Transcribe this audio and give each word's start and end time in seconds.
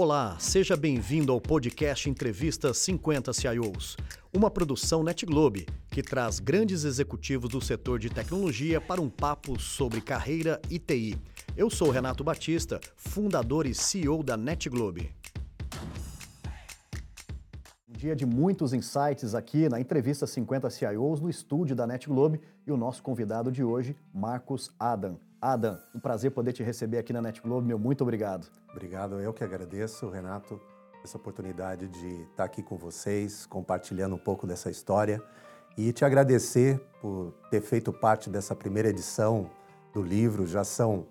Olá, 0.00 0.36
seja 0.38 0.76
bem-vindo 0.76 1.32
ao 1.32 1.40
podcast 1.40 2.08
Entrevista 2.08 2.72
50 2.72 3.32
CIOs, 3.32 3.96
uma 4.32 4.48
produção 4.48 5.02
NetGlobe 5.02 5.66
que 5.90 6.04
traz 6.04 6.38
grandes 6.38 6.84
executivos 6.84 7.50
do 7.50 7.60
setor 7.60 7.98
de 7.98 8.08
tecnologia 8.08 8.80
para 8.80 9.00
um 9.00 9.10
papo 9.10 9.58
sobre 9.58 10.00
carreira 10.00 10.62
e 10.70 10.78
TI. 10.78 11.18
Eu 11.56 11.68
sou 11.68 11.90
Renato 11.90 12.22
Batista, 12.22 12.78
fundador 12.94 13.66
e 13.66 13.74
CEO 13.74 14.22
da 14.22 14.36
NetGlobe. 14.36 15.12
Um 17.88 17.92
dia 17.98 18.14
de 18.14 18.24
muitos 18.24 18.72
insights 18.72 19.34
aqui 19.34 19.68
na 19.68 19.80
entrevista 19.80 20.28
50 20.28 20.70
CIOs 20.70 21.20
no 21.20 21.28
estúdio 21.28 21.74
da 21.74 21.88
NetGlobe 21.88 22.40
e 22.64 22.70
o 22.70 22.76
nosso 22.76 23.02
convidado 23.02 23.50
de 23.50 23.64
hoje, 23.64 23.96
Marcos 24.14 24.70
Adam. 24.78 25.18
Adam, 25.40 25.78
um 25.94 26.00
prazer 26.00 26.32
poder 26.32 26.52
te 26.52 26.62
receber 26.62 26.98
aqui 26.98 27.12
na 27.12 27.22
NetGlobe, 27.22 27.66
meu 27.66 27.78
muito 27.78 28.02
obrigado. 28.02 28.48
Obrigado, 28.70 29.20
eu 29.20 29.32
que 29.32 29.44
agradeço, 29.44 30.08
Renato, 30.08 30.60
essa 31.04 31.16
oportunidade 31.16 31.86
de 31.88 32.22
estar 32.22 32.44
aqui 32.44 32.62
com 32.62 32.76
vocês, 32.76 33.46
compartilhando 33.46 34.16
um 34.16 34.18
pouco 34.18 34.46
dessa 34.46 34.68
história 34.68 35.22
e 35.76 35.92
te 35.92 36.04
agradecer 36.04 36.80
por 37.00 37.32
ter 37.50 37.60
feito 37.60 37.92
parte 37.92 38.28
dessa 38.28 38.54
primeira 38.54 38.88
edição 38.88 39.48
do 39.92 40.02
livro. 40.02 40.44
Já 40.44 40.64
são, 40.64 41.06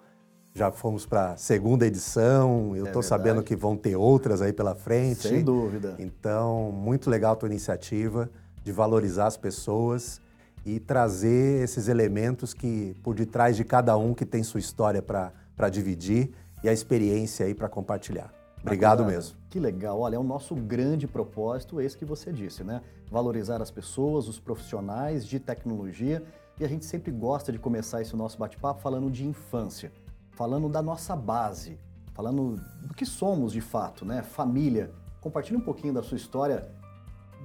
já 0.53 0.73
fomos 0.73 1.05
para 1.05 1.31
a 1.31 1.37
segunda 1.37 1.87
edição. 1.87 2.75
Eu 2.75 2.87
estou 2.87 2.99
é 2.99 3.05
sabendo 3.05 3.41
que 3.41 3.55
vão 3.55 3.77
ter 3.77 3.95
outras 3.95 4.41
aí 4.41 4.51
pela 4.51 4.75
frente. 4.75 5.29
Sem 5.29 5.41
dúvida. 5.41 5.95
Então, 5.99 6.69
muito 6.69 7.09
legal 7.09 7.31
a 7.31 7.35
tua 7.37 7.47
iniciativa 7.47 8.29
de 8.61 8.73
valorizar 8.73 9.27
as 9.27 9.37
pessoas 9.37 10.19
e 10.67 10.81
trazer 10.81 11.63
esses 11.63 11.87
elementos 11.87 12.53
que 12.53 12.93
por 13.01 13.15
detrás 13.15 13.55
de 13.55 13.63
cada 13.63 13.95
um 13.95 14.13
que 14.13 14.25
tem 14.25 14.43
sua 14.43 14.59
história 14.59 15.01
para 15.01 15.69
dividir 15.71 16.33
e 16.61 16.67
a 16.67 16.73
experiência 16.73 17.45
aí 17.45 17.55
para 17.55 17.69
compartilhar. 17.69 18.33
Obrigado 18.61 18.97
Bacana. 18.97 19.15
mesmo. 19.15 19.37
Que 19.49 19.61
legal. 19.61 19.97
Olha, 20.01 20.17
é 20.17 20.19
o 20.19 20.23
nosso 20.23 20.53
grande 20.55 21.07
propósito, 21.07 21.79
esse 21.79 21.97
que 21.97 22.03
você 22.03 22.33
disse, 22.33 22.65
né? 22.65 22.81
Valorizar 23.09 23.61
as 23.61 23.71
pessoas, 23.71 24.27
os 24.27 24.41
profissionais 24.41 25.25
de 25.25 25.39
tecnologia. 25.39 26.21
E 26.59 26.65
a 26.65 26.67
gente 26.67 26.83
sempre 26.83 27.13
gosta 27.13 27.49
de 27.49 27.57
começar 27.57 28.01
esse 28.01 28.13
nosso 28.13 28.37
bate-papo 28.37 28.81
falando 28.81 29.09
de 29.09 29.25
infância, 29.25 29.89
falando 30.31 30.67
da 30.67 30.81
nossa 30.81 31.15
base, 31.15 31.79
falando 32.13 32.61
do 32.81 32.93
que 32.93 33.05
somos 33.05 33.53
de 33.53 33.61
fato, 33.61 34.03
né? 34.03 34.21
Família. 34.21 34.91
Compartilhe 35.21 35.55
um 35.55 35.61
pouquinho 35.61 35.93
da 35.93 36.03
sua 36.03 36.17
história 36.17 36.67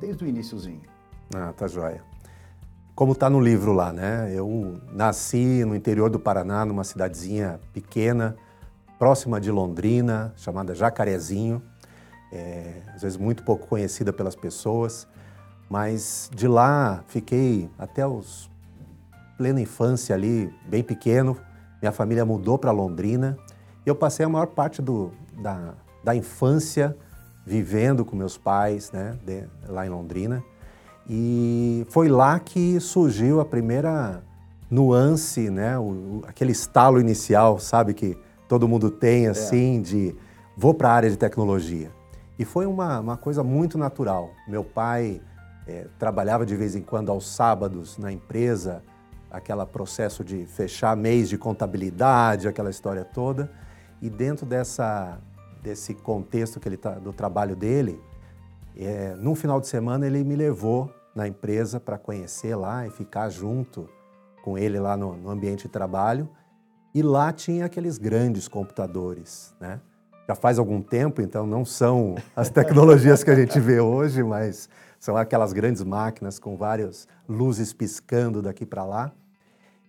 desde 0.01 0.25
o 0.25 0.27
iníciozinho. 0.27 0.83
Ah, 1.33 1.53
tá 1.53 1.69
joia 1.69 2.12
como 2.95 3.13
está 3.13 3.31
no 3.31 3.41
livro 3.41 3.73
lá, 3.73 3.93
né? 3.93 4.31
Eu 4.35 4.81
nasci 4.93 5.65
no 5.65 5.75
interior 5.75 6.11
do 6.11 6.21
Paraná, 6.21 6.65
numa 6.65 6.85
cidadezinha 6.85 7.59
pequena, 7.73 8.37
próxima 8.99 9.41
de 9.41 9.51
Londrina, 9.51 10.33
chamada 10.37 10.75
Jacarezinho, 10.75 11.63
é, 12.31 12.83
às 12.95 13.03
vezes 13.03 13.17
muito 13.17 13.43
pouco 13.43 13.67
conhecida 13.67 14.13
pelas 14.13 14.37
pessoas, 14.37 15.09
mas 15.69 16.31
de 16.35 16.47
lá 16.47 17.03
fiquei 17.09 17.69
até 17.79 18.07
os 18.07 18.51
plena 19.37 19.61
infância 19.61 20.15
ali, 20.15 20.55
bem 20.69 20.83
pequeno. 20.83 21.37
Minha 21.81 21.93
família 21.93 22.25
mudou 22.25 22.59
para 22.59 22.71
Londrina 22.71 23.37
e 23.85 23.89
eu 23.89 23.95
passei 23.95 24.25
a 24.25 24.29
maior 24.29 24.47
parte 24.47 24.81
do, 24.81 25.11
da, 25.41 25.75
da 26.05 26.15
infância 26.15 26.97
vivendo 27.45 28.05
com 28.05 28.15
meus 28.15 28.39
pais, 28.39 28.93
né, 28.93 29.19
de, 29.25 29.45
lá 29.67 29.85
em 29.85 29.89
Londrina. 29.89 30.45
E 31.09 31.87
foi 31.91 32.09
lá 32.09 32.39
que 32.39 32.79
surgiu 32.81 33.41
a 33.41 33.45
primeira 33.45 34.23
nuance, 34.71 35.51
né? 35.51 35.79
O, 35.79 36.23
aquele 36.27 36.53
estalo 36.53 37.01
inicial, 37.01 37.59
sabe, 37.59 37.93
que 37.93 38.17
todo 38.49 38.69
mundo 38.69 38.91
tem, 38.91 39.27
é. 39.27 39.31
assim, 39.31 39.79
é. 39.79 39.81
de 39.81 40.17
vou 40.57 40.75
para 40.75 40.91
a 40.91 40.93
área 40.93 41.11
de 41.11 41.17
tecnologia. 41.17 41.91
E 42.39 42.45
foi 42.45 42.67
uma, 42.67 43.01
uma 43.01 43.17
coisa 43.17 43.43
muito 43.43 43.77
natural. 43.77 44.31
Meu 44.49 44.65
pai 44.65 45.21
é, 45.67 45.87
trabalhava 45.99 46.47
de 46.47 46.57
vez 46.57 46.75
em 46.75 46.83
quando 46.83 47.11
aos 47.11 47.27
sábados 47.27 47.99
na 47.99 48.11
empresa, 48.11 48.83
aquele 49.31 49.65
processo 49.67 50.25
de 50.25 50.47
fechar 50.47 50.97
mês 50.97 51.29
de 51.29 51.39
contabilidade, 51.39 52.49
aquela 52.49 52.71
história 52.71 53.05
toda. 53.05 53.51
E 54.01 54.09
dentro 54.09 54.45
dessa, 54.47 55.19
desse 55.63 55.95
contexto 55.95 56.59
que 56.59 56.69
ele 56.69 56.77
tá, 56.77 56.93
do 56.93 57.13
trabalho 57.13 57.55
dele, 57.55 58.01
é, 58.77 59.15
num 59.17 59.35
final 59.35 59.61
de 59.61 59.69
semana 59.69 60.07
ele 60.07 60.25
me 60.25 60.35
levou 60.35 60.91
na 61.15 61.29
empresa 61.29 61.79
para 61.79 61.99
conhecer 61.99 62.55
lá 62.55 62.87
e 62.87 62.91
ficar 62.91 63.29
junto 63.29 63.89
com 64.43 64.59
ele 64.59 64.79
lá 64.79 64.97
no, 64.97 65.17
no, 65.17 65.31
ambiente 65.31 65.63
de 65.63 65.69
trabalho. 65.69 66.29
E 66.95 67.03
lá 67.03 67.33
tinha 67.33 67.67
aqueles 67.67 67.99
grandes 67.99 68.49
computadores, 68.49 69.55
né? 69.61 69.81
Já 70.29 70.35
faz 70.35 70.59
algum 70.59 70.81
tempo, 70.81 71.21
então 71.21 71.47
não 71.47 71.65
são 71.65 72.17
as 72.35 72.51
tecnologias 72.51 73.25
que 73.25 73.31
a 73.31 73.35
gente 73.35 73.59
vê 73.59 73.81
hoje, 73.81 74.23
mas 74.23 74.69
são 74.99 75.17
aquelas 75.17 75.53
grandes 75.53 75.83
máquinas 75.83 76.39
com 76.39 76.57
várias 76.57 77.09
luzes 77.29 77.73
piscando 77.73 78.41
daqui 78.41 78.65
para 78.65 78.85
lá. 78.85 79.13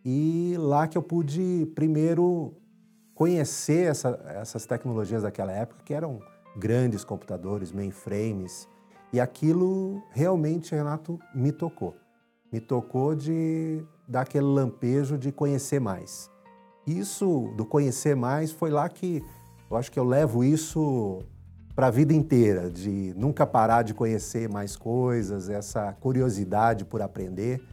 E 0.04 0.56
lá 0.58 0.88
que 0.88 0.98
eu 0.98 1.04
pude 1.04 1.72
primeiro 1.76 2.54
conhecer 3.14 3.90
essa, 3.90 4.20
essas 4.28 4.66
tecnologias 4.66 5.24
daquela 5.24 5.52
época, 5.52 5.82
que 5.86 5.94
eram 5.94 6.20
grandes 6.58 7.04
computadores, 7.04 7.72
mainframes, 7.72 8.68
e 9.13 9.19
aquilo 9.19 10.01
realmente, 10.09 10.74
Renato, 10.74 11.19
me 11.35 11.51
tocou. 11.51 11.96
Me 12.51 12.59
tocou 12.59 13.13
de 13.13 13.85
dar 14.07 14.22
aquele 14.22 14.46
lampejo 14.46 15.19
de 15.19 15.31
conhecer 15.31 15.79
mais. 15.79 16.31
Isso 16.85 17.53
do 17.56 17.63
conhecer 17.63 18.16
mais 18.16 18.51
foi 18.51 18.72
lá 18.72 18.90
que 18.90 19.24
eu 19.69 19.78
acho 19.78 19.91
que 19.91 20.00
eu 20.00 20.03
levo 20.03 20.44
isso 20.44 21.19
para 21.75 21.88
a 21.88 21.91
vida 21.91 22.13
inteira, 22.13 22.69
de 22.69 23.13
nunca 23.16 23.46
parar 23.46 23.84
de 23.84 23.94
conhecer 23.94 24.50
mais 24.50 24.75
coisas, 24.75 25.47
essa 25.47 25.94
curiosidade 25.94 26.84
por 26.84 27.01
aprender. 27.01 27.63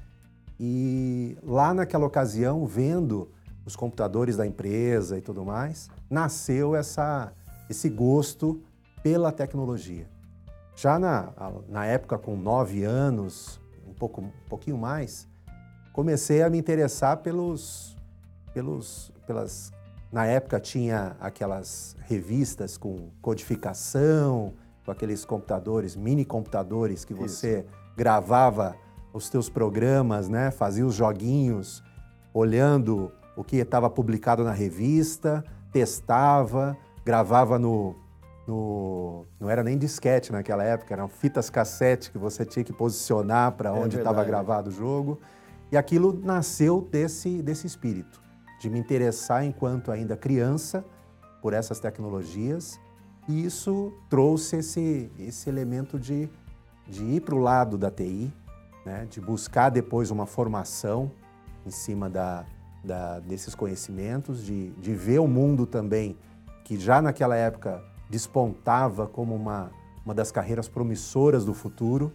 E 0.58 1.38
lá 1.42 1.72
naquela 1.72 2.06
ocasião, 2.06 2.66
vendo 2.66 3.30
os 3.64 3.74
computadores 3.76 4.36
da 4.36 4.46
empresa 4.46 5.16
e 5.16 5.22
tudo 5.22 5.44
mais, 5.44 5.88
nasceu 6.08 6.76
essa, 6.76 7.32
esse 7.68 7.88
gosto 7.88 8.62
pela 9.02 9.32
tecnologia. 9.32 10.06
Já 10.80 10.98
na, 10.98 11.30
na 11.68 11.84
época, 11.84 12.16
com 12.16 12.34
nove 12.34 12.84
anos, 12.84 13.60
um, 13.86 13.92
pouco, 13.92 14.22
um 14.22 14.30
pouquinho 14.48 14.78
mais, 14.78 15.28
comecei 15.92 16.42
a 16.42 16.48
me 16.48 16.56
interessar 16.56 17.18
pelos, 17.18 17.94
pelos, 18.54 19.12
pelas. 19.26 19.74
Na 20.10 20.24
época 20.24 20.58
tinha 20.58 21.18
aquelas 21.20 21.94
revistas 22.06 22.78
com 22.78 23.10
codificação, 23.20 24.54
com 24.82 24.90
aqueles 24.90 25.22
computadores, 25.22 25.94
mini 25.94 26.24
computadores 26.24 27.04
que 27.04 27.12
você 27.12 27.58
Isso. 27.58 27.68
gravava 27.94 28.74
os 29.12 29.28
teus 29.28 29.50
programas, 29.50 30.30
né? 30.30 30.50
Fazia 30.50 30.86
os 30.86 30.94
joguinhos, 30.94 31.84
olhando 32.32 33.12
o 33.36 33.44
que 33.44 33.56
estava 33.56 33.90
publicado 33.90 34.42
na 34.44 34.52
revista, 34.52 35.44
testava, 35.70 36.74
gravava 37.04 37.58
no, 37.58 37.96
no, 38.50 39.26
não 39.38 39.48
era 39.48 39.62
nem 39.62 39.78
disquete 39.78 40.32
naquela 40.32 40.64
época, 40.64 40.92
eram 40.92 41.08
fitas 41.08 41.48
cassete 41.48 42.10
que 42.10 42.18
você 42.18 42.44
tinha 42.44 42.64
que 42.64 42.72
posicionar 42.72 43.52
para 43.52 43.70
é 43.70 43.72
onde 43.72 43.96
estava 43.96 44.24
gravado 44.24 44.70
o 44.70 44.72
jogo. 44.72 45.20
E 45.70 45.76
aquilo 45.76 46.20
nasceu 46.24 46.80
desse, 46.90 47.40
desse 47.42 47.68
espírito, 47.68 48.20
de 48.60 48.68
me 48.68 48.80
interessar 48.80 49.44
enquanto 49.44 49.92
ainda 49.92 50.16
criança 50.16 50.84
por 51.40 51.52
essas 51.52 51.78
tecnologias. 51.78 52.80
E 53.28 53.44
isso 53.44 53.92
trouxe 54.08 54.56
esse, 54.56 55.12
esse 55.16 55.48
elemento 55.48 55.96
de, 55.96 56.28
de 56.88 57.04
ir 57.04 57.20
para 57.20 57.36
o 57.36 57.38
lado 57.38 57.78
da 57.78 57.88
TI, 57.88 58.32
né? 58.84 59.06
de 59.08 59.20
buscar 59.20 59.70
depois 59.70 60.10
uma 60.10 60.26
formação 60.26 61.12
em 61.64 61.70
cima 61.70 62.10
da, 62.10 62.44
da, 62.82 63.20
desses 63.20 63.54
conhecimentos, 63.54 64.44
de, 64.44 64.70
de 64.70 64.92
ver 64.92 65.20
o 65.20 65.28
mundo 65.28 65.66
também, 65.66 66.18
que 66.64 66.76
já 66.80 67.00
naquela 67.00 67.36
época 67.36 67.80
despontava 68.10 69.06
como 69.06 69.34
uma, 69.34 69.70
uma 70.04 70.12
das 70.12 70.30
carreiras 70.32 70.68
promissoras 70.68 71.44
do 71.44 71.54
futuro. 71.54 72.12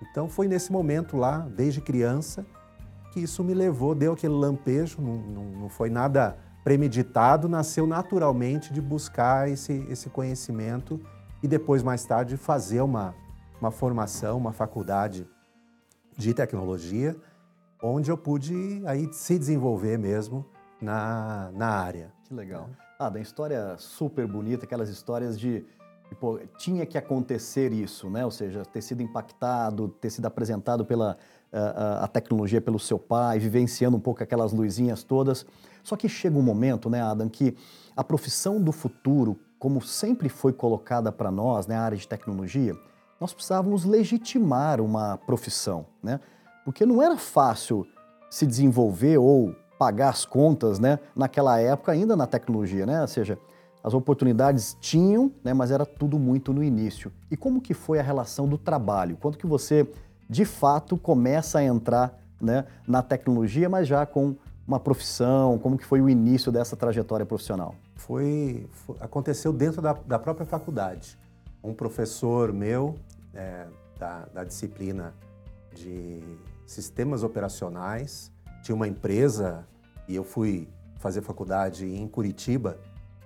Então 0.00 0.28
foi 0.28 0.46
nesse 0.48 0.72
momento 0.72 1.16
lá, 1.16 1.40
desde 1.40 1.80
criança, 1.80 2.46
que 3.12 3.20
isso 3.20 3.44
me 3.44 3.52
levou, 3.52 3.94
deu 3.94 4.12
aquele 4.12 4.32
lampejo, 4.32 5.02
não, 5.02 5.16
não, 5.16 5.44
não 5.44 5.68
foi 5.68 5.90
nada 5.90 6.38
premeditado, 6.64 7.48
nasceu 7.48 7.86
naturalmente 7.86 8.72
de 8.72 8.80
buscar 8.80 9.50
esse, 9.50 9.84
esse 9.90 10.08
conhecimento 10.08 11.00
e 11.42 11.48
depois, 11.48 11.82
mais 11.82 12.04
tarde, 12.04 12.36
fazer 12.36 12.80
uma, 12.80 13.14
uma 13.60 13.72
formação, 13.72 14.38
uma 14.38 14.52
faculdade 14.52 15.26
de 16.16 16.32
tecnologia, 16.32 17.16
onde 17.82 18.10
eu 18.10 18.16
pude 18.16 18.80
aí 18.86 19.12
se 19.12 19.38
desenvolver 19.38 19.98
mesmo 19.98 20.46
na, 20.80 21.50
na 21.52 21.68
área. 21.68 22.12
Que 22.24 22.32
legal. 22.32 22.70
Ah, 23.02 23.08
da 23.08 23.18
história 23.18 23.74
super 23.78 24.28
bonita, 24.28 24.64
aquelas 24.64 24.88
histórias 24.88 25.36
de, 25.38 25.64
pô, 26.20 26.38
tinha 26.56 26.86
que 26.86 26.96
acontecer 26.96 27.72
isso, 27.72 28.08
né? 28.08 28.24
Ou 28.24 28.30
seja, 28.30 28.64
ter 28.64 28.80
sido 28.80 29.02
impactado, 29.02 29.88
ter 29.88 30.08
sido 30.08 30.26
apresentado 30.26 30.84
pela 30.84 31.18
a, 31.52 32.04
a 32.04 32.06
tecnologia 32.06 32.60
pelo 32.60 32.78
seu 32.78 33.00
pai, 33.00 33.40
vivenciando 33.40 33.96
um 33.96 34.00
pouco 34.00 34.22
aquelas 34.22 34.52
luzinhas 34.52 35.02
todas. 35.02 35.44
Só 35.82 35.96
que 35.96 36.08
chega 36.08 36.38
um 36.38 36.42
momento, 36.42 36.88
né, 36.88 37.02
Adam, 37.02 37.28
que 37.28 37.56
a 37.96 38.04
profissão 38.04 38.60
do 38.60 38.70
futuro 38.70 39.36
como 39.58 39.82
sempre 39.82 40.28
foi 40.28 40.52
colocada 40.52 41.10
para 41.10 41.30
nós, 41.30 41.66
né, 41.66 41.76
a 41.76 41.82
área 41.82 41.98
de 41.98 42.06
tecnologia, 42.06 42.76
nós 43.20 43.34
precisávamos 43.34 43.84
legitimar 43.84 44.80
uma 44.80 45.16
profissão, 45.18 45.86
né? 46.02 46.20
Porque 46.64 46.86
não 46.86 47.02
era 47.02 47.16
fácil 47.16 47.84
se 48.30 48.46
desenvolver 48.46 49.18
ou 49.18 49.54
pagar 49.82 50.10
as 50.10 50.24
contas, 50.24 50.78
né, 50.78 51.00
naquela 51.12 51.58
época 51.58 51.90
ainda 51.90 52.14
na 52.14 52.24
tecnologia, 52.24 52.86
né? 52.86 53.00
Ou 53.00 53.08
seja, 53.08 53.36
as 53.82 53.92
oportunidades 53.94 54.76
tinham, 54.80 55.32
né, 55.42 55.52
mas 55.52 55.72
era 55.72 55.84
tudo 55.84 56.20
muito 56.20 56.52
no 56.52 56.62
início. 56.62 57.10
E 57.28 57.36
como 57.36 57.60
que 57.60 57.74
foi 57.74 57.98
a 57.98 58.02
relação 58.02 58.46
do 58.46 58.56
trabalho? 58.56 59.18
Quando 59.20 59.36
que 59.36 59.44
você, 59.44 59.84
de 60.30 60.44
fato, 60.44 60.96
começa 60.96 61.58
a 61.58 61.64
entrar 61.64 62.16
né, 62.40 62.64
na 62.86 63.02
tecnologia, 63.02 63.68
mas 63.68 63.88
já 63.88 64.06
com 64.06 64.36
uma 64.64 64.78
profissão? 64.78 65.58
Como 65.58 65.76
que 65.76 65.84
foi 65.84 66.00
o 66.00 66.08
início 66.08 66.52
dessa 66.52 66.76
trajetória 66.76 67.26
profissional? 67.26 67.74
Foi, 67.96 68.64
foi 68.70 68.94
aconteceu 69.00 69.52
dentro 69.52 69.82
da, 69.82 69.94
da, 69.94 70.16
própria 70.16 70.46
faculdade. 70.46 71.18
Um 71.60 71.74
professor 71.74 72.52
meu 72.52 72.94
é, 73.34 73.66
da, 73.98 74.26
da 74.32 74.44
disciplina 74.44 75.12
de 75.74 76.22
sistemas 76.66 77.24
operacionais 77.24 78.31
tinha 78.62 78.74
uma 78.74 78.88
empresa 78.88 79.66
e 80.08 80.14
eu 80.14 80.24
fui 80.24 80.68
fazer 80.98 81.20
faculdade 81.20 81.84
em 81.84 82.06
Curitiba, 82.06 82.78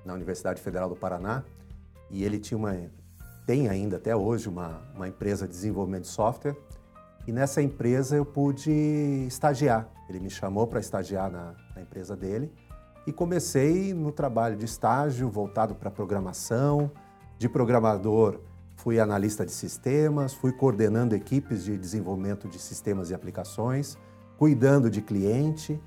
na 0.05 0.15
Universidade 0.15 0.61
Federal 0.61 0.88
do 0.88 0.97
Paraná, 0.97 1.44
e 2.11 2.25
ele 2.25 2.38
tinha 2.38 2.56
uma 2.56 2.75
tem 3.47 3.69
ainda 3.69 3.97
até 3.97 4.15
hoje 4.15 4.49
uma, 4.49 4.83
uma 4.94 5.06
empresa 5.06 5.47
de 5.47 5.53
desenvolvimento 5.53 6.03
de 6.03 6.09
software 6.09 6.56
e 7.27 7.33
nessa 7.33 7.62
empresa 7.62 8.17
eu 8.17 8.25
pude 8.25 8.71
estagiar. 9.29 9.88
Ele 10.09 10.21
me 10.21 10.31
chamou 10.31 10.67
para 10.67 10.81
estagiar 10.81 11.31
na, 11.31 11.55
na, 11.75 11.83
empresa 11.83 12.17
dele 12.17 12.53
e 13.06 13.12
comecei 13.12 13.94
no 13.94 14.11
trabalho 14.12 14.56
de 14.56 14.65
estágio 14.65 15.29
voltado 15.29 15.75
para 15.75 15.91
programação. 15.91 16.91
De 17.38 17.49
programador, 17.49 18.41
fui 18.77 18.99
analista 18.99 19.44
de 19.44 19.53
sistemas, 19.53 20.33
fui 20.33 20.53
coordenando 20.53 21.15
equipes 21.15 21.65
de 21.65 21.77
desenvolvimento 21.77 22.49
de 22.49 22.59
sistemas 22.59 23.11
e 23.11 23.15
aplicações, 23.15 23.99
cuidando 24.38 24.91
de 24.91 25.00
cliente. 25.00 25.81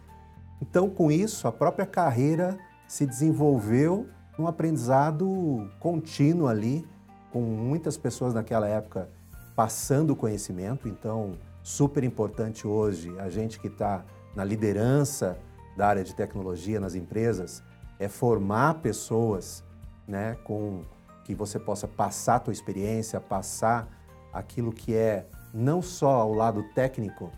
Então, 0.62 0.90
com 0.90 1.12
isso, 1.12 1.48
a 1.48 1.52
própria 1.52 1.86
carreira 1.86 2.58
se 2.88 3.06
desenvolveu 3.06 4.08
num 4.38 4.48
aprendizado 4.48 5.70
contínuo 5.80 6.48
ali, 6.48 6.88
com 7.32 7.42
muitas 7.42 7.98
pessoas 7.98 8.34
naquela 8.34 8.68
época 8.68 9.10
passando 9.56 10.16
conhecimento. 10.16 10.88
Então, 10.88 11.34
super 11.62 12.04
importante 12.04 12.66
hoje, 12.66 13.14
a 13.20 13.30
gente 13.30 13.60
que 13.60 13.68
está 13.68 14.04
na 14.36 14.44
liderança 14.44 15.38
da 15.76 15.88
área 15.88 16.04
de 16.04 16.16
tecnologia 16.16 16.80
nas 16.80 16.96
empresas, 16.96 17.64
é 18.00 18.08
formar 18.08 18.76
pessoas 18.76 19.64
né, 20.08 20.38
com 20.44 20.84
que 21.24 21.36
você 21.36 21.60
possa 21.60 21.88
passar 21.88 22.36
a 22.36 22.40
tua 22.40 22.54
experiência, 22.54 23.20
passar 23.20 23.88
aquilo 24.34 24.72
que 24.72 24.96
é 24.96 25.28
não 25.54 25.82
só 25.82 26.28
o 26.28 26.34
lado 26.34 26.64
técnico, 26.74 27.32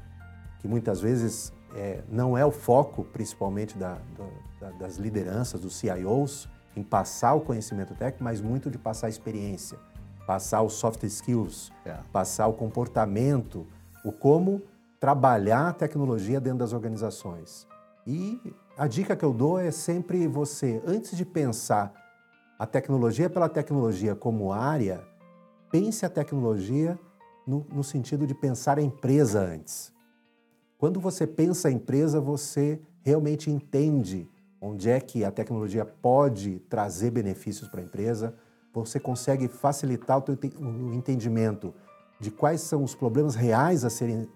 que 0.61 0.67
muitas 0.67 1.01
vezes 1.01 1.51
é, 1.75 2.01
não 2.09 2.37
é 2.37 2.45
o 2.45 2.51
foco, 2.51 3.03
principalmente 3.03 3.77
da, 3.77 3.97
da, 4.59 4.71
das 4.71 4.97
lideranças, 4.97 5.61
dos 5.61 5.75
CIOs, 5.75 6.47
em 6.75 6.83
passar 6.83 7.33
o 7.33 7.41
conhecimento 7.41 7.93
técnico, 7.95 8.23
mas 8.23 8.39
muito 8.39 8.69
de 8.69 8.77
passar 8.77 9.07
a 9.07 9.09
experiência 9.09 9.77
passar 10.25 10.61
os 10.61 10.73
soft 10.73 11.03
skills, 11.03 11.71
é. 11.85 11.97
passar 12.11 12.47
o 12.47 12.53
comportamento, 12.53 13.67
o 14.05 14.11
como 14.11 14.61
trabalhar 14.99 15.67
a 15.67 15.73
tecnologia 15.73 16.39
dentro 16.39 16.59
das 16.59 16.73
organizações. 16.73 17.67
E 18.05 18.39
a 18.77 18.87
dica 18.87 19.15
que 19.15 19.25
eu 19.25 19.33
dou 19.33 19.59
é 19.59 19.71
sempre 19.71 20.27
você, 20.27 20.81
antes 20.85 21.17
de 21.17 21.25
pensar 21.25 21.93
a 22.57 22.65
tecnologia 22.65 23.29
pela 23.29 23.49
tecnologia 23.49 24.15
como 24.15 24.53
área, 24.53 25.03
pense 25.71 26.05
a 26.05 26.09
tecnologia 26.09 26.97
no, 27.45 27.65
no 27.69 27.83
sentido 27.83 28.25
de 28.25 28.33
pensar 28.33 28.77
a 28.77 28.81
empresa 28.81 29.41
antes. 29.41 29.91
Quando 30.81 30.99
você 30.99 31.27
pensa 31.27 31.67
a 31.67 31.71
empresa, 31.71 32.19
você 32.19 32.81
realmente 33.03 33.51
entende 33.51 34.27
onde 34.59 34.89
é 34.89 34.99
que 34.99 35.23
a 35.23 35.29
tecnologia 35.29 35.85
pode 35.85 36.57
trazer 36.67 37.11
benefícios 37.11 37.69
para 37.69 37.81
a 37.81 37.83
empresa, 37.83 38.33
você 38.73 38.99
consegue 38.99 39.47
facilitar 39.47 40.17
o, 40.17 40.21
teu, 40.23 40.35
o 40.59 40.91
entendimento 40.91 41.71
de 42.19 42.31
quais 42.31 42.61
são 42.61 42.83
os 42.83 42.95
problemas 42.95 43.35
reais 43.35 43.85
a 43.85 43.91
serem 43.91 44.27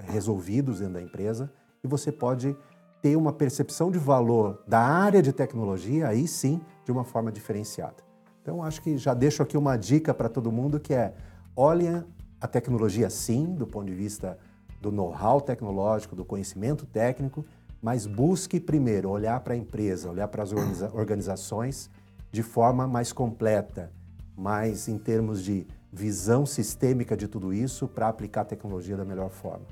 resolvidos 0.00 0.80
dentro 0.80 0.92
da 0.92 1.00
empresa 1.00 1.50
e 1.82 1.88
você 1.88 2.12
pode 2.12 2.54
ter 3.00 3.16
uma 3.16 3.32
percepção 3.32 3.90
de 3.90 3.98
valor 3.98 4.62
da 4.68 4.80
área 4.80 5.22
de 5.22 5.32
tecnologia, 5.32 6.06
aí 6.06 6.28
sim, 6.28 6.60
de 6.84 6.92
uma 6.92 7.02
forma 7.02 7.32
diferenciada. 7.32 8.04
Então, 8.42 8.62
acho 8.62 8.82
que 8.82 8.98
já 8.98 9.14
deixo 9.14 9.42
aqui 9.42 9.56
uma 9.56 9.78
dica 9.78 10.12
para 10.12 10.28
todo 10.28 10.52
mundo 10.52 10.78
que 10.78 10.92
é 10.92 11.14
olhem 11.56 12.04
a 12.38 12.46
tecnologia 12.46 13.08
sim, 13.08 13.54
do 13.54 13.66
ponto 13.66 13.86
de 13.86 13.94
vista 13.94 14.38
do 14.80 14.90
know-how 14.92 15.40
tecnológico, 15.40 16.14
do 16.14 16.24
conhecimento 16.24 16.86
técnico, 16.86 17.44
mas 17.80 18.06
busque 18.06 18.58
primeiro 18.58 19.10
olhar 19.10 19.40
para 19.40 19.54
a 19.54 19.56
empresa, 19.56 20.10
olhar 20.10 20.28
para 20.28 20.42
as 20.42 20.52
organizações 20.92 21.90
de 22.30 22.42
forma 22.42 22.86
mais 22.86 23.12
completa, 23.12 23.92
mais 24.36 24.88
em 24.88 24.98
termos 24.98 25.42
de 25.42 25.66
visão 25.92 26.44
sistêmica 26.44 27.16
de 27.16 27.26
tudo 27.26 27.52
isso 27.52 27.88
para 27.88 28.08
aplicar 28.08 28.42
a 28.42 28.44
tecnologia 28.44 28.96
da 28.96 29.04
melhor 29.04 29.30
forma. 29.30 29.64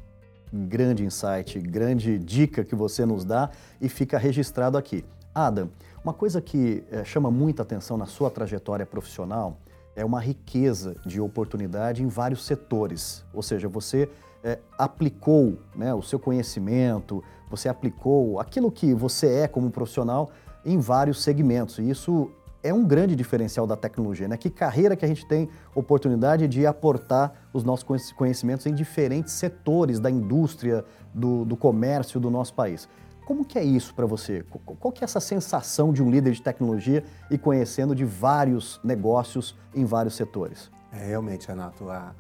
Grande 0.52 1.04
insight, 1.04 1.58
grande 1.60 2.18
dica 2.18 2.64
que 2.64 2.74
você 2.74 3.04
nos 3.04 3.24
dá 3.24 3.50
e 3.80 3.88
fica 3.88 4.16
registrado 4.16 4.78
aqui. 4.78 5.04
Adam, 5.34 5.70
uma 6.02 6.14
coisa 6.14 6.40
que 6.40 6.84
é, 6.90 7.04
chama 7.04 7.30
muita 7.30 7.62
atenção 7.62 7.98
na 7.98 8.06
sua 8.06 8.30
trajetória 8.30 8.86
profissional 8.86 9.58
é 9.96 10.04
uma 10.04 10.20
riqueza 10.20 10.94
de 11.04 11.20
oportunidade 11.20 12.02
em 12.02 12.06
vários 12.06 12.44
setores. 12.44 13.24
Ou 13.32 13.42
seja, 13.42 13.66
você 13.66 14.08
é, 14.44 14.58
aplicou 14.78 15.58
né, 15.74 15.92
o 15.94 16.02
seu 16.02 16.18
conhecimento, 16.18 17.24
você 17.50 17.68
aplicou 17.68 18.38
aquilo 18.38 18.70
que 18.70 18.92
você 18.94 19.26
é 19.26 19.48
como 19.48 19.70
profissional 19.70 20.30
em 20.64 20.78
vários 20.78 21.22
segmentos. 21.22 21.78
E 21.78 21.88
isso 21.88 22.30
é 22.62 22.74
um 22.74 22.84
grande 22.84 23.16
diferencial 23.16 23.66
da 23.66 23.76
tecnologia, 23.76 24.26
né? 24.26 24.36
Que 24.36 24.50
carreira 24.50 24.96
que 24.96 25.04
a 25.04 25.08
gente 25.08 25.24
tem 25.24 25.48
oportunidade 25.74 26.48
de 26.48 26.66
aportar 26.66 27.48
os 27.52 27.62
nossos 27.62 28.12
conhecimentos 28.12 28.66
em 28.66 28.74
diferentes 28.74 29.32
setores 29.34 30.00
da 30.00 30.10
indústria, 30.10 30.84
do, 31.14 31.44
do 31.44 31.56
comércio 31.56 32.18
do 32.18 32.30
nosso 32.30 32.52
país. 32.54 32.88
Como 33.26 33.44
que 33.44 33.58
é 33.58 33.64
isso 33.64 33.92
para 33.92 34.06
você? 34.06 34.44
Qual 34.78 34.92
que 34.92 35.02
é 35.02 35.04
essa 35.04 35.18
sensação 35.18 35.92
de 35.92 36.00
um 36.00 36.08
líder 36.08 36.30
de 36.30 36.40
tecnologia 36.40 37.02
e 37.28 37.36
conhecendo 37.36 37.92
de 37.92 38.04
vários 38.04 38.80
negócios 38.84 39.58
em 39.74 39.84
vários 39.84 40.14
setores? 40.14 40.70
É, 40.92 41.08
realmente, 41.08 41.48
Renato, 41.48 41.90
a, 41.90 42.14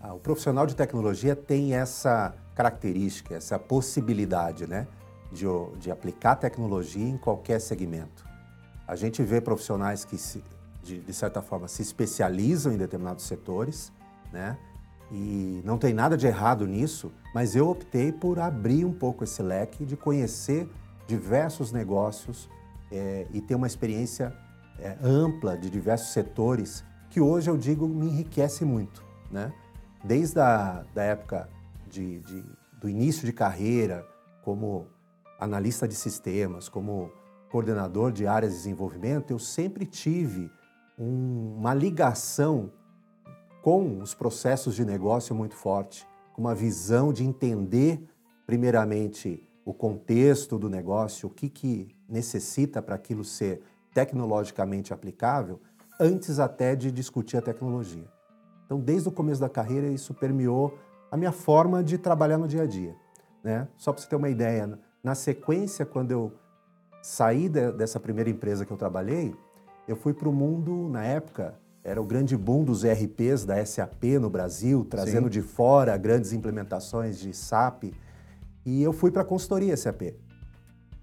a, 0.00 0.14
o 0.14 0.20
profissional 0.20 0.64
de 0.64 0.76
tecnologia 0.76 1.34
tem 1.34 1.74
essa 1.74 2.32
característica, 2.54 3.34
essa 3.34 3.58
possibilidade, 3.58 4.64
né, 4.64 4.86
de, 5.32 5.44
de 5.80 5.90
aplicar 5.90 6.36
tecnologia 6.36 7.04
em 7.04 7.18
qualquer 7.18 7.60
segmento. 7.60 8.24
A 8.86 8.94
gente 8.94 9.24
vê 9.24 9.40
profissionais 9.40 10.04
que, 10.04 10.16
se, 10.16 10.40
de, 10.84 11.00
de, 11.00 11.12
certa 11.12 11.42
forma, 11.42 11.66
se 11.66 11.82
especializam 11.82 12.72
em 12.72 12.76
determinados 12.76 13.24
setores, 13.24 13.92
né? 14.32 14.56
E 15.10 15.60
não 15.64 15.78
tem 15.78 15.92
nada 15.92 16.16
de 16.16 16.26
errado 16.26 16.66
nisso, 16.66 17.12
mas 17.34 17.54
eu 17.54 17.68
optei 17.68 18.10
por 18.10 18.38
abrir 18.38 18.84
um 18.84 18.92
pouco 18.92 19.24
esse 19.24 19.42
leque 19.42 19.84
de 19.84 19.96
conhecer 19.96 20.68
diversos 21.06 21.72
negócios 21.72 22.48
é, 22.90 23.26
e 23.32 23.40
ter 23.40 23.54
uma 23.54 23.66
experiência 23.66 24.32
é, 24.78 24.96
ampla 25.02 25.56
de 25.56 25.70
diversos 25.70 26.08
setores 26.12 26.84
que 27.10 27.20
hoje 27.20 27.48
eu 27.48 27.56
digo 27.56 27.86
me 27.86 28.06
enriquece 28.06 28.64
muito, 28.64 29.04
né? 29.30 29.52
Desde 30.02 30.40
a 30.40 30.84
da 30.92 31.02
época 31.02 31.48
de, 31.88 32.20
de, 32.20 32.44
do 32.80 32.88
início 32.88 33.24
de 33.24 33.32
carreira, 33.32 34.06
como 34.42 34.88
analista 35.38 35.86
de 35.86 35.94
sistemas, 35.94 36.68
como 36.68 37.10
coordenador 37.50 38.10
de 38.10 38.26
áreas 38.26 38.52
de 38.52 38.58
desenvolvimento, 38.58 39.30
eu 39.30 39.38
sempre 39.38 39.86
tive 39.86 40.50
um, 40.98 41.56
uma 41.58 41.72
ligação 41.72 42.72
com 43.64 43.98
os 44.00 44.12
processos 44.12 44.74
de 44.74 44.84
negócio 44.84 45.34
muito 45.34 45.56
forte, 45.56 46.06
com 46.34 46.42
uma 46.42 46.54
visão 46.54 47.14
de 47.14 47.24
entender, 47.24 48.06
primeiramente, 48.46 49.42
o 49.64 49.72
contexto 49.72 50.58
do 50.58 50.68
negócio, 50.68 51.30
o 51.30 51.32
que, 51.32 51.48
que 51.48 51.88
necessita 52.06 52.82
para 52.82 52.94
aquilo 52.94 53.24
ser 53.24 53.62
tecnologicamente 53.94 54.92
aplicável, 54.92 55.62
antes 55.98 56.38
até 56.38 56.76
de 56.76 56.92
discutir 56.92 57.38
a 57.38 57.40
tecnologia. 57.40 58.04
Então, 58.66 58.78
desde 58.78 59.08
o 59.08 59.12
começo 59.12 59.40
da 59.40 59.48
carreira, 59.48 59.86
isso 59.86 60.12
permeou 60.12 60.78
a 61.10 61.16
minha 61.16 61.32
forma 61.32 61.82
de 61.82 61.96
trabalhar 61.96 62.36
no 62.36 62.46
dia 62.46 62.64
a 62.64 62.66
dia. 62.66 62.94
Né? 63.42 63.66
Só 63.78 63.94
para 63.94 64.02
você 64.02 64.08
ter 64.10 64.16
uma 64.16 64.28
ideia, 64.28 64.78
na 65.02 65.14
sequência, 65.14 65.86
quando 65.86 66.10
eu 66.10 66.32
saí 67.00 67.48
de, 67.48 67.72
dessa 67.72 67.98
primeira 67.98 68.28
empresa 68.28 68.66
que 68.66 68.72
eu 68.74 68.76
trabalhei, 68.76 69.34
eu 69.88 69.96
fui 69.96 70.12
para 70.12 70.28
o 70.28 70.32
mundo, 70.34 70.86
na 70.90 71.02
época, 71.02 71.58
era 71.84 72.00
o 72.00 72.04
grande 72.04 72.34
boom 72.34 72.64
dos 72.64 72.82
ERPs 72.82 73.44
da 73.44 73.64
SAP 73.64 74.04
no 74.18 74.30
Brasil, 74.30 74.86
trazendo 74.88 75.24
Sim. 75.24 75.30
de 75.30 75.42
fora 75.42 75.94
grandes 75.98 76.32
implementações 76.32 77.18
de 77.18 77.34
SAP. 77.34 77.92
E 78.64 78.82
eu 78.82 78.90
fui 78.90 79.10
para 79.10 79.20
a 79.20 79.24
consultoria 79.24 79.76
SAP. 79.76 80.14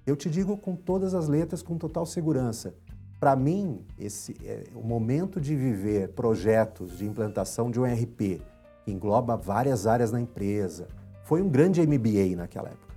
Eu 0.08 0.16
te 0.16 0.28
digo 0.28 0.58
com 0.58 0.76
todas 0.76 1.14
as 1.14 1.28
letras, 1.28 1.62
com 1.62 1.78
total 1.78 2.08
segurança. 2.08 2.74
para 3.20 3.36
mim, 3.36 3.86
esse, 4.00 4.36
é, 4.44 4.64
o 4.74 4.82
momento 4.82 5.40
de 5.40 5.56
viver 5.56 6.10
projetos 6.14 6.98
de 6.98 7.06
implantação 7.06 7.70
de 7.70 7.80
um 7.80 7.86
ERP 7.86 8.42
que 8.84 8.92
engloba 8.92 9.38
várias 9.38 9.86
áreas 9.86 10.12
na 10.12 10.20
empresa, 10.20 10.88
foi 11.24 11.44
um 11.44 11.48
grande 11.48 11.80
MBA 11.86 12.36
naquela 12.36 12.70
época. 12.70 12.96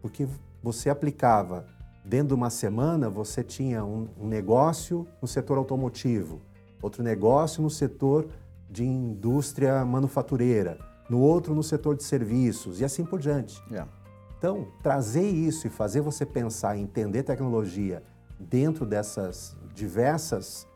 Porque 0.00 0.26
você 0.60 0.90
aplicava, 0.90 1.64
dentro 2.04 2.28
de 2.28 2.34
uma 2.34 2.50
semana, 2.50 3.08
você 3.08 3.44
tinha 3.44 3.84
um, 3.84 4.08
um 4.20 4.26
negócio 4.26 5.06
no 5.22 5.28
setor 5.28 5.58
automotivo, 5.58 6.40
outro 6.82 7.02
negócio 7.02 7.62
no 7.62 7.70
setor 7.70 8.28
de 8.68 8.84
indústria 8.84 9.84
manufatureira, 9.84 10.78
no 11.08 11.20
outro 11.20 11.54
no 11.54 11.62
setor 11.62 11.96
de 11.96 12.02
serviços 12.02 12.80
e 12.80 12.84
assim 12.84 13.04
por 13.04 13.20
diante. 13.20 13.62
Yeah. 13.70 13.90
Então, 14.36 14.66
trazer 14.82 15.28
isso 15.28 15.66
e 15.68 15.70
fazer 15.70 16.00
você 16.00 16.26
pensar 16.26 16.76
entender 16.76 17.22
tecnologia 17.22 18.02
dentro 18.38 18.84
dessas 18.84 19.56
diversas 19.72 20.66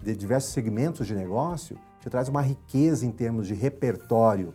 de 0.00 0.16
diversos 0.16 0.52
segmentos 0.52 1.06
de 1.06 1.14
negócio 1.14 1.76
te 2.00 2.08
traz 2.08 2.28
uma 2.28 2.40
riqueza 2.40 3.04
em 3.04 3.10
termos 3.10 3.46
de 3.46 3.54
repertório, 3.54 4.54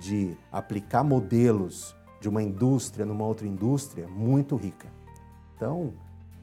de 0.00 0.36
aplicar 0.50 1.04
modelos 1.04 1.94
de 2.20 2.28
uma 2.28 2.42
indústria 2.42 3.04
numa 3.04 3.24
outra 3.24 3.46
indústria 3.46 4.08
muito 4.08 4.56
rica. 4.56 4.88
Então, 5.56 5.92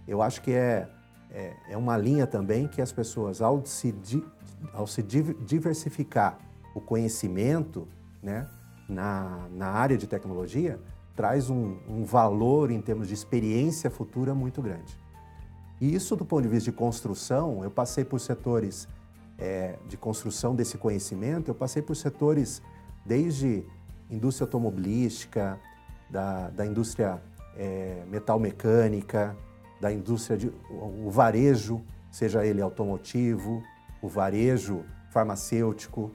eu 0.08 0.22
acho 0.22 0.42
que 0.42 0.52
é, 0.52 0.88
é, 1.32 1.54
é 1.70 1.78
uma 1.78 1.98
linha 1.98 2.28
também 2.28 2.68
que 2.68 2.82
as 2.82 2.92
pessoas, 2.92 3.42
ao 3.42 3.66
se, 3.66 3.92
di, 3.92 4.24
ao 4.74 4.86
se 4.86 5.02
diversificar 5.02 6.38
o 6.76 6.82
conhecimento 6.82 7.88
né, 8.22 8.48
na, 8.88 9.48
na 9.52 9.68
área 9.68 9.98
de 9.98 10.08
tecnologia, 10.08 10.80
traz 11.16 11.50
um, 11.50 11.78
um 11.88 12.04
valor 12.04 12.72
em 12.72 12.82
termos 12.82 13.08
de 13.08 13.14
experiência 13.14 13.90
futura 13.90 14.34
muito 14.34 14.62
grande. 14.62 14.98
E 15.80 15.96
isso, 15.96 16.16
do 16.16 16.26
ponto 16.26 16.44
de 16.44 16.48
vista 16.48 16.70
de 16.70 16.78
construção, 16.78 17.64
eu 17.64 17.72
passei 17.72 18.06
por 18.06 18.20
setores 18.20 18.88
é, 19.38 19.78
de 19.88 19.98
construção 19.98 20.56
desse 20.56 20.78
conhecimento, 20.78 21.50
eu 21.50 21.56
passei 21.56 21.82
por 21.82 21.96
setores 21.96 22.62
desde 23.06 23.66
indústria 24.10 24.46
automobilística, 24.46 25.60
da, 26.10 26.50
da 26.50 26.66
indústria 26.66 27.22
é, 27.58 28.04
metalmecânica, 28.08 29.36
da 29.82 29.92
indústria 29.92 30.38
de 30.38 30.54
o, 30.70 31.10
varejo, 31.10 31.82
seja 32.12 32.46
ele 32.46 32.62
automotivo, 32.62 33.64
o 34.02 34.08
varejo 34.08 34.86
farmacêutico, 35.10 36.12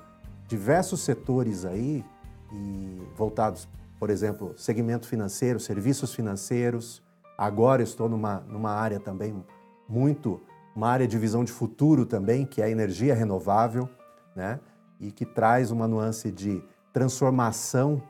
diversos 0.46 1.00
setores 1.00 1.64
aí 1.64 2.04
e 2.52 3.02
voltados, 3.16 3.68
por 3.98 4.08
exemplo, 4.08 4.54
segmento 4.56 5.08
financeiro, 5.08 5.58
serviços 5.58 6.14
financeiros. 6.14 7.02
Agora 7.36 7.82
estou 7.82 8.08
numa, 8.08 8.40
numa 8.48 8.70
área 8.70 9.00
também 9.00 9.44
muito 9.88 10.40
uma 10.74 10.88
área 10.88 11.08
de 11.08 11.18
visão 11.18 11.42
de 11.42 11.50
futuro 11.50 12.06
também, 12.06 12.46
que 12.46 12.60
é 12.60 12.66
a 12.66 12.70
energia 12.70 13.14
renovável, 13.14 13.88
né? 14.34 14.60
E 15.00 15.10
que 15.10 15.24
traz 15.24 15.70
uma 15.70 15.88
nuance 15.88 16.30
de 16.30 16.62
transformação 16.92 18.02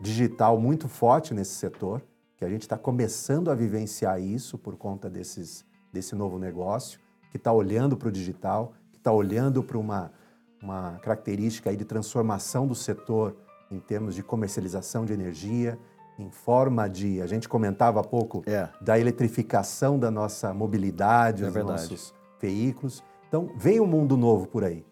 digital 0.00 0.58
muito 0.58 0.88
forte 0.88 1.34
nesse 1.34 1.54
setor, 1.54 2.02
que 2.38 2.44
a 2.44 2.48
gente 2.48 2.62
está 2.62 2.78
começando 2.78 3.50
a 3.50 3.54
vivenciar 3.54 4.20
isso 4.20 4.56
por 4.56 4.76
conta 4.76 5.10
desses, 5.10 5.64
desse 5.92 6.14
novo 6.14 6.38
negócio, 6.38 7.00
que 7.32 7.36
está 7.36 7.52
olhando 7.52 7.96
para 7.96 8.08
o 8.08 8.12
digital, 8.12 8.72
que 8.92 8.98
está 8.98 9.10
olhando 9.10 9.62
para 9.62 9.76
uma, 9.76 10.12
uma 10.62 10.98
característica 11.02 11.68
aí 11.68 11.76
de 11.76 11.84
transformação 11.84 12.64
do 12.66 12.76
setor 12.76 13.36
em 13.70 13.80
termos 13.80 14.14
de 14.14 14.22
comercialização 14.22 15.04
de 15.04 15.12
energia, 15.12 15.76
em 16.16 16.30
forma 16.30 16.88
de. 16.88 17.20
A 17.20 17.26
gente 17.26 17.48
comentava 17.48 18.00
há 18.00 18.04
pouco 18.04 18.42
é. 18.46 18.68
da 18.80 18.98
eletrificação 18.98 19.98
da 19.98 20.10
nossa 20.10 20.54
mobilidade, 20.54 21.44
é 21.44 21.50
dos 21.50 21.64
nossos 21.64 22.14
veículos. 22.40 23.02
Então, 23.26 23.50
vem 23.56 23.80
um 23.80 23.86
mundo 23.86 24.16
novo 24.16 24.46
por 24.46 24.64
aí. 24.64 24.86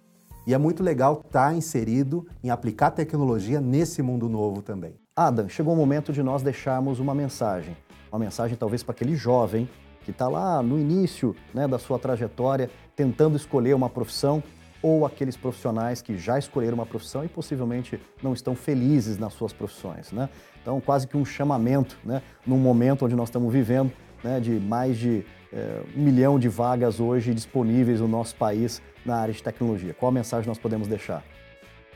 E 0.46 0.54
é 0.54 0.58
muito 0.58 0.82
legal 0.82 1.22
estar 1.26 1.48
tá 1.48 1.54
inserido 1.54 2.24
em 2.42 2.50
aplicar 2.50 2.92
tecnologia 2.92 3.60
nesse 3.60 4.00
mundo 4.00 4.28
novo 4.28 4.62
também. 4.62 4.94
Adam, 5.14 5.48
chegou 5.48 5.74
o 5.74 5.76
momento 5.76 6.12
de 6.12 6.22
nós 6.22 6.40
deixarmos 6.40 7.00
uma 7.00 7.14
mensagem. 7.14 7.76
Uma 8.12 8.20
mensagem 8.20 8.56
talvez 8.56 8.82
para 8.82 8.92
aquele 8.92 9.16
jovem 9.16 9.68
que 10.04 10.12
está 10.12 10.28
lá 10.28 10.62
no 10.62 10.78
início 10.78 11.34
né, 11.52 11.66
da 11.66 11.80
sua 11.80 11.98
trajetória, 11.98 12.70
tentando 12.94 13.36
escolher 13.36 13.74
uma 13.74 13.90
profissão, 13.90 14.40
ou 14.80 15.04
aqueles 15.04 15.36
profissionais 15.36 16.00
que 16.00 16.16
já 16.16 16.38
escolheram 16.38 16.74
uma 16.74 16.86
profissão 16.86 17.24
e 17.24 17.28
possivelmente 17.28 18.00
não 18.22 18.32
estão 18.32 18.54
felizes 18.54 19.18
nas 19.18 19.32
suas 19.32 19.52
profissões. 19.52 20.12
Né? 20.12 20.28
Então, 20.62 20.80
quase 20.80 21.08
que 21.08 21.16
um 21.16 21.24
chamamento, 21.24 21.98
né, 22.04 22.22
num 22.46 22.58
momento 22.58 23.04
onde 23.04 23.16
nós 23.16 23.28
estamos 23.28 23.52
vivendo, 23.52 23.90
né, 24.26 24.40
de 24.40 24.58
mais 24.58 24.98
de 24.98 25.24
é, 25.52 25.82
um 25.96 26.02
milhão 26.02 26.38
de 26.38 26.48
vagas 26.48 26.98
hoje 26.98 27.32
disponíveis 27.32 28.00
no 28.00 28.08
nosso 28.08 28.34
país 28.34 28.82
na 29.04 29.16
área 29.16 29.32
de 29.32 29.42
tecnologia. 29.42 29.94
Qual 29.94 30.10
mensagem 30.10 30.48
nós 30.48 30.58
podemos 30.58 30.88
deixar? 30.88 31.24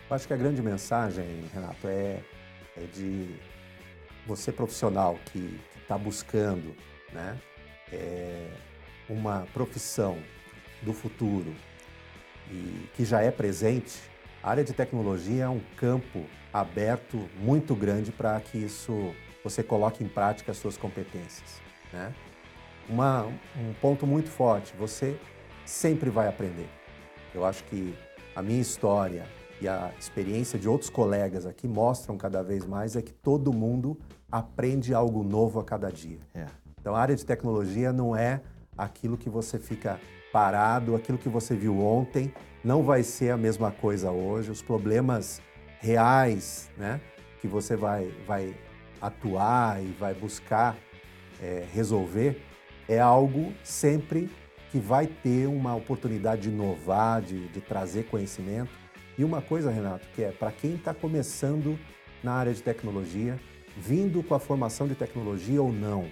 Eu 0.08 0.14
acho 0.14 0.26
que 0.26 0.32
a 0.32 0.36
grande 0.36 0.62
mensagem, 0.62 1.24
Renato, 1.52 1.88
é, 1.88 2.20
é 2.76 2.80
de 2.94 3.34
você 4.26 4.52
profissional 4.52 5.18
que 5.26 5.60
está 5.82 5.98
buscando 5.98 6.74
né, 7.12 7.36
é, 7.92 8.48
uma 9.08 9.46
profissão 9.52 10.16
do 10.82 10.92
futuro 10.92 11.52
e 12.50 12.88
que 12.94 13.04
já 13.04 13.20
é 13.20 13.30
presente, 13.30 13.98
a 14.42 14.50
área 14.50 14.64
de 14.64 14.72
tecnologia 14.72 15.44
é 15.44 15.48
um 15.48 15.60
campo 15.76 16.24
aberto 16.52 17.28
muito 17.40 17.74
grande 17.74 18.12
para 18.12 18.40
que 18.40 18.58
isso 18.58 19.14
você 19.42 19.62
coloque 19.62 20.04
em 20.04 20.08
prática 20.08 20.52
as 20.52 20.58
suas 20.58 20.76
competências. 20.76 21.69
Né? 21.92 22.14
Uma, 22.88 23.26
um 23.56 23.72
ponto 23.80 24.06
muito 24.06 24.28
forte, 24.28 24.74
você 24.76 25.18
sempre 25.64 26.10
vai 26.10 26.28
aprender. 26.28 26.68
Eu 27.34 27.44
acho 27.44 27.62
que 27.64 27.94
a 28.34 28.42
minha 28.42 28.60
história 28.60 29.24
e 29.60 29.68
a 29.68 29.92
experiência 29.98 30.58
de 30.58 30.68
outros 30.68 30.90
colegas 30.90 31.46
aqui 31.46 31.68
mostram 31.68 32.16
cada 32.16 32.42
vez 32.42 32.64
mais 32.64 32.96
é 32.96 33.02
que 33.02 33.12
todo 33.12 33.52
mundo 33.52 33.98
aprende 34.30 34.94
algo 34.94 35.22
novo 35.22 35.60
a 35.60 35.64
cada 35.64 35.90
dia. 35.90 36.18
É. 36.34 36.46
Então 36.80 36.94
a 36.94 37.00
área 37.00 37.14
de 37.14 37.24
tecnologia 37.24 37.92
não 37.92 38.16
é 38.16 38.40
aquilo 38.76 39.18
que 39.18 39.28
você 39.28 39.58
fica 39.58 40.00
parado, 40.32 40.94
aquilo 40.94 41.18
que 41.18 41.28
você 41.28 41.54
viu 41.54 41.78
ontem 41.80 42.32
não 42.64 42.82
vai 42.82 43.02
ser 43.02 43.30
a 43.30 43.36
mesma 43.36 43.70
coisa 43.70 44.10
hoje. 44.10 44.50
Os 44.50 44.62
problemas 44.62 45.42
reais, 45.80 46.70
né, 46.76 47.00
que 47.40 47.48
você 47.48 47.76
vai, 47.76 48.12
vai 48.26 48.54
atuar 49.00 49.82
e 49.82 49.88
vai 49.98 50.14
buscar 50.14 50.76
é, 51.40 51.64
resolver, 51.72 52.40
é 52.88 52.98
algo 52.98 53.52
sempre 53.62 54.30
que 54.70 54.78
vai 54.78 55.06
ter 55.06 55.46
uma 55.46 55.74
oportunidade 55.74 56.42
de 56.42 56.48
inovar, 56.48 57.22
de, 57.22 57.48
de 57.48 57.60
trazer 57.60 58.04
conhecimento. 58.04 58.70
E 59.18 59.24
uma 59.24 59.42
coisa, 59.42 59.70
Renato, 59.70 60.06
que 60.14 60.22
é 60.22 60.30
para 60.30 60.52
quem 60.52 60.74
está 60.74 60.94
começando 60.94 61.78
na 62.22 62.32
área 62.32 62.54
de 62.54 62.62
tecnologia, 62.62 63.38
vindo 63.76 64.22
com 64.22 64.34
a 64.34 64.38
formação 64.38 64.86
de 64.86 64.94
tecnologia 64.94 65.60
ou 65.60 65.72
não, 65.72 66.06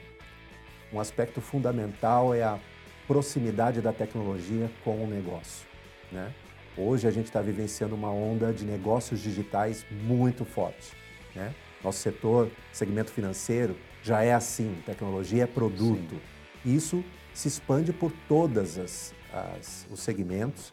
um 0.93 0.99
aspecto 0.99 1.41
fundamental 1.41 2.35
é 2.35 2.43
a 2.43 2.59
proximidade 3.07 3.81
da 3.81 3.93
tecnologia 3.93 4.71
com 4.85 5.05
o 5.05 5.07
negócio. 5.07 5.67
Né? 6.11 6.33
Hoje 6.77 7.07
a 7.07 7.11
gente 7.11 7.27
está 7.27 7.41
vivenciando 7.41 7.95
uma 7.95 8.11
onda 8.11 8.53
de 8.53 8.65
negócios 8.65 9.21
digitais 9.21 9.85
muito 9.91 10.45
forte. 10.45 10.93
Né? 11.35 11.55
Nosso 11.83 12.01
setor, 12.01 12.51
segmento 12.73 13.11
financeiro, 13.11 13.77
já 14.09 14.23
é 14.23 14.33
assim, 14.33 14.75
tecnologia 14.87 15.45
é 15.45 15.47
produto. 15.47 16.15
Sim. 16.63 16.75
Isso 16.75 17.05
se 17.35 17.47
expande 17.47 17.93
por 17.93 18.11
todas 18.27 18.79
as, 18.79 19.15
as, 19.31 19.87
os 19.91 20.01
segmentos 20.01 20.73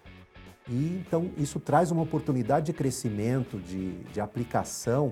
e 0.70 1.04
então 1.06 1.30
isso 1.38 1.60
traz 1.60 1.92
uma 1.92 2.02
oportunidade 2.02 2.68
de 2.68 2.74
crescimento, 2.74 3.60
de, 3.60 3.92
de 4.04 4.22
aplicação 4.22 5.12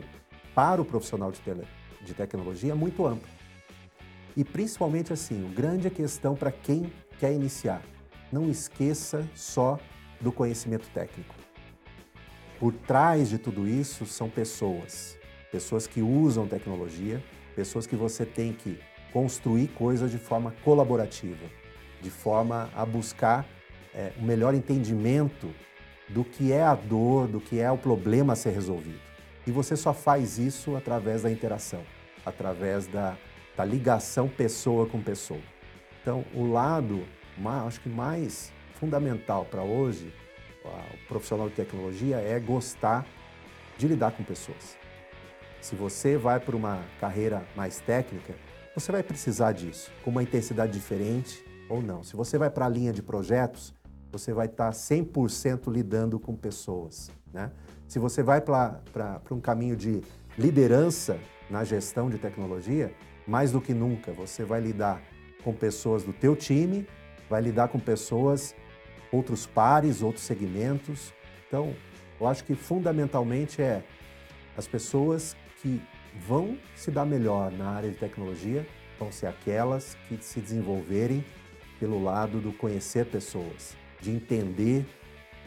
para 0.56 0.82
o 0.82 0.86
profissional 0.86 1.34
de, 1.34 1.42
tele, 1.42 1.64
de 2.02 2.14
tecnologia 2.14 2.74
muito 2.74 3.06
ampla. 3.06 3.28
E 4.38 4.44
principalmente 4.46 5.12
assim, 5.12 5.44
o 5.44 5.50
grande 5.50 5.90
questão 5.90 6.34
para 6.34 6.52
quem 6.52 6.94
quer 7.20 7.34
iniciar, 7.34 7.82
não 8.32 8.50
esqueça 8.50 9.28
só 9.36 9.78
do 10.22 10.32
conhecimento 10.32 10.90
técnico. 10.94 11.36
Por 12.58 12.74
trás 12.74 13.28
de 13.28 13.38
tudo 13.38 13.68
isso 13.68 14.06
são 14.06 14.30
pessoas, 14.30 15.18
pessoas 15.52 15.86
que 15.86 16.02
usam 16.02 16.48
tecnologia, 16.48 17.22
pessoas 17.56 17.88
que 17.88 17.96
você 17.96 18.26
tem 18.26 18.54
que 18.54 18.80
construir 19.12 19.68
coisas 19.70 20.12
de 20.12 20.18
forma 20.18 20.54
colaborativa, 20.64 21.46
de 22.02 22.10
forma 22.10 22.70
a 22.76 22.86
buscar 22.86 23.46
é, 23.94 24.12
um 24.20 24.26
melhor 24.26 24.54
entendimento 24.54 25.54
do 26.10 26.24
que 26.24 26.52
é 26.52 26.64
a 26.64 26.76
dor, 26.76 27.28
do 27.28 27.40
que 27.40 27.60
é 27.60 27.72
o 27.72 27.78
problema 27.78 28.34
a 28.34 28.36
ser 28.36 28.52
resolvido. 28.52 29.00
E 29.46 29.52
você 29.52 29.76
só 29.76 29.94
faz 29.94 30.38
isso 30.38 30.76
através 30.76 31.22
da 31.24 31.32
interação, 31.32 31.84
através 32.26 32.88
da, 32.88 33.18
da 33.56 33.64
ligação 33.64 34.28
pessoa 34.28 34.88
com 34.88 35.02
pessoa. 35.02 35.42
Então, 36.02 36.26
o 36.34 36.52
lado, 36.52 37.04
acho 37.68 37.80
que 37.82 37.90
mais 37.90 38.52
fundamental 38.80 39.46
para 39.46 39.62
hoje, 39.62 40.14
o 40.66 41.08
profissional 41.08 41.50
de 41.50 41.56
tecnologia, 41.56 42.18
é 42.18 42.40
gostar 42.40 43.06
de 43.78 43.88
lidar 43.88 44.12
com 44.12 44.24
pessoas. 44.24 44.78
Se 45.64 45.78
você 45.78 46.18
vai 46.18 46.42
para 46.42 46.58
uma 46.58 46.84
carreira 47.00 47.42
mais 47.56 47.80
técnica, 47.80 48.36
você 48.76 48.92
vai 48.92 49.02
precisar 49.02 49.54
disso, 49.54 49.90
com 50.04 50.12
uma 50.12 50.22
intensidade 50.22 50.74
diferente, 50.74 51.42
ou 51.70 51.82
não. 51.82 52.04
Se 52.04 52.18
você 52.18 52.38
vai 52.38 52.50
para 52.50 52.66
a 52.66 52.70
linha 52.70 52.92
de 52.92 53.02
projetos, 53.02 53.74
você 54.12 54.34
vai 54.34 54.48
estar 54.48 54.70
100% 54.72 55.72
lidando 55.72 56.20
com 56.20 56.36
pessoas. 56.36 57.10
Né? 57.32 57.50
Se 57.88 57.98
você 57.98 58.22
vai 58.22 58.42
para 58.42 58.82
um 59.32 59.40
caminho 59.40 59.78
de 59.78 60.02
liderança 60.38 61.18
na 61.50 61.64
gestão 61.64 62.10
de 62.10 62.18
tecnologia, 62.18 62.94
mais 63.26 63.54
do 63.54 63.62
que 63.62 63.74
nunca, 63.74 64.12
você 64.12 64.44
vai 64.44 64.60
lidar 64.60 65.02
com 65.46 65.54
pessoas 65.54 66.04
do 66.04 66.12
teu 66.12 66.36
time, 66.36 66.86
vai 67.30 67.42
lidar 67.42 67.70
com 67.70 67.80
pessoas, 67.80 68.54
outros 69.14 69.48
pares, 69.48 70.02
outros 70.02 70.26
segmentos. 70.26 71.14
Então, 71.48 71.74
eu 72.20 72.28
acho 72.28 72.44
que 72.44 72.54
fundamentalmente 72.54 73.62
é 73.62 73.82
as 74.58 74.68
pessoas 74.68 75.38
que 75.64 75.82
vão 76.28 76.58
se 76.76 76.92
dar 76.92 77.06
melhor 77.06 77.52
na 77.52 77.70
área 77.70 77.90
de 77.90 77.96
tecnologia 77.96 78.66
vão 79.00 79.12
ser 79.12 79.28
aquelas 79.28 79.98
que 80.08 80.18
se 80.22 80.40
desenvolverem 80.40 81.26
pelo 81.80 82.04
lado 82.04 82.40
do 82.40 82.54
conhecer 82.54 83.06
pessoas, 83.06 83.76
de 84.00 84.12
entender 84.12 84.86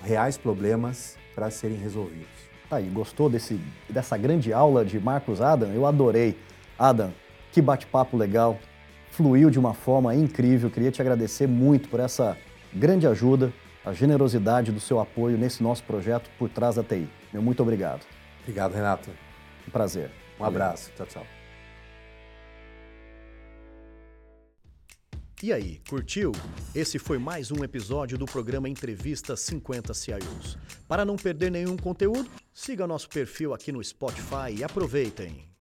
reais 0.03 0.37
problemas 0.37 1.17
para 1.35 1.51
serem 1.51 1.77
resolvidos. 1.77 2.27
Tá 2.69 2.77
aí, 2.77 2.89
gostou 2.89 3.31
desse, 3.31 3.61
dessa 3.89 4.17
grande 4.17 4.53
aula 4.53 4.85
de 4.85 4.99
Marcos 4.99 5.41
Adam? 5.41 5.73
Eu 5.73 5.87
adorei. 5.87 6.37
Adam, 6.79 7.13
que 7.53 7.63
bate-papo 7.63 8.17
legal, 8.17 8.59
fluiu 9.11 9.51
de 9.51 9.59
uma 9.59 9.73
forma 9.73 10.15
incrível. 10.15 10.69
Queria 10.69 10.91
te 10.91 11.01
agradecer 11.01 11.47
muito 11.47 11.89
por 11.89 12.01
essa 12.01 12.37
grande 12.75 13.07
ajuda, 13.07 13.53
a 13.85 13.93
generosidade 13.93 14.73
do 14.73 14.81
seu 14.81 14.99
apoio 14.99 15.39
nesse 15.39 15.63
nosso 15.63 15.85
projeto 15.85 16.29
por 16.39 16.49
trás 16.49 16.75
da 16.75 16.83
TI. 16.83 17.09
Meu 17.33 17.41
muito 17.41 17.63
obrigado. 17.63 18.05
Obrigado, 18.43 18.75
Renato. 18.75 19.26
Um 19.67 19.71
prazer. 19.71 20.11
Um 20.39 20.45
abraço. 20.45 20.91
Tchau, 20.97 21.07
tchau. 21.07 21.27
E 25.43 25.53
aí, 25.53 25.81
curtiu? 25.89 26.33
Esse 26.75 26.99
foi 26.99 27.19
mais 27.19 27.51
um 27.51 27.63
episódio 27.63 28.17
do 28.17 28.25
programa 28.25 28.71
Entrevista 28.71 29.37
50 29.37 29.93
CIOs. 29.93 30.57
Para 30.89 31.05
não 31.05 31.17
perder 31.17 31.51
nenhum 31.51 31.77
conteúdo, 31.77 32.31
siga 32.55 32.87
nosso 32.87 33.09
perfil 33.09 33.53
aqui 33.53 33.71
no 33.71 33.85
Spotify 33.85 34.51
e 34.57 34.65
aproveitem! 34.65 35.47